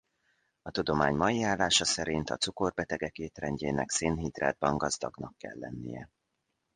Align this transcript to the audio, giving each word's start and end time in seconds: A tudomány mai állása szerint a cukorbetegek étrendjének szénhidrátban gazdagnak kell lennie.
A 0.61 0.71
tudomány 0.71 1.15
mai 1.15 1.43
állása 1.43 1.85
szerint 1.85 2.29
a 2.29 2.35
cukorbetegek 2.37 3.17
étrendjének 3.17 3.89
szénhidrátban 3.89 4.77
gazdagnak 4.77 5.37
kell 5.37 5.57
lennie. 5.59 6.09